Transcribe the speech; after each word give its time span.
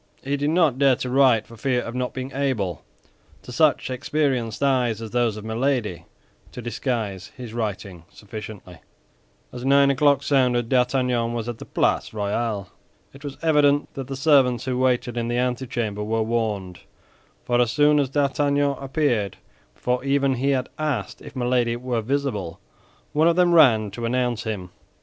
He 0.23 0.35
did 0.35 0.49
not 0.49 0.79
dare 0.79 0.95
to 0.95 1.11
write 1.11 1.45
for 1.45 1.55
fear 1.55 1.83
of 1.83 1.93
not 1.93 2.11
being 2.11 2.31
able—to 2.31 3.51
such 3.51 3.91
experienced 3.91 4.63
eyes 4.63 4.99
as 4.99 5.11
those 5.11 5.37
of 5.37 5.45
Milady—to 5.45 6.59
disguise 6.59 7.27
his 7.37 7.53
writing 7.53 8.05
sufficiently. 8.11 8.79
As 9.53 9.63
nine 9.63 9.91
o'clock 9.91 10.23
sounded, 10.23 10.69
D'Artagnan 10.69 11.35
was 11.35 11.47
at 11.47 11.59
the 11.59 11.65
Place 11.67 12.13
Royale. 12.15 12.69
It 13.13 13.23
was 13.23 13.37
evident 13.43 13.93
that 13.93 14.07
the 14.07 14.15
servants 14.15 14.65
who 14.65 14.79
waited 14.79 15.17
in 15.17 15.27
the 15.27 15.37
antechamber 15.37 16.03
were 16.03 16.23
warned, 16.23 16.79
for 17.43 17.61
as 17.61 17.69
soon 17.71 17.99
as 17.99 18.09
D'Artagnan 18.09 18.77
appeared, 18.79 19.37
before 19.75 20.03
even 20.03 20.33
he 20.33 20.49
had 20.49 20.67
asked 20.79 21.21
if 21.21 21.35
Milady 21.35 21.75
were 21.75 22.01
visible, 22.01 22.59
one 23.13 23.27
of 23.27 23.35
them 23.35 23.53
ran 23.53 23.91
to 23.91 24.05
announce 24.05 24.45
him. 24.45 24.71